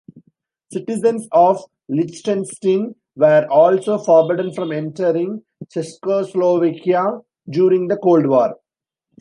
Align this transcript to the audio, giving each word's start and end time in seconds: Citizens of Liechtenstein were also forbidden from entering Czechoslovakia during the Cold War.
Citizens 0.73 1.27
of 1.31 1.63
Liechtenstein 1.87 2.95
were 3.15 3.45
also 3.51 3.99
forbidden 3.99 4.51
from 4.51 4.71
entering 4.71 5.43
Czechoslovakia 5.71 7.19
during 7.47 7.87
the 7.87 7.97
Cold 7.97 8.25
War. 8.25 8.55